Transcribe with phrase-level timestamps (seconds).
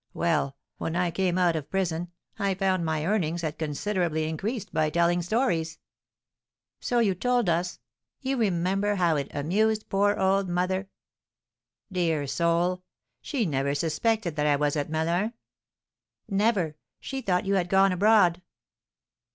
[0.15, 4.89] Well, when I came out of prison, I found my earnings had considerably increased by
[4.89, 5.77] telling stories."
[6.79, 7.77] "So you told us.
[8.19, 10.89] You remember how it amused poor old mother?"
[11.91, 12.81] "Dear soul!
[13.21, 15.33] She never suspected that I was at Melun?"
[16.27, 16.77] "Never.
[16.99, 18.41] She thought you had gone abroad."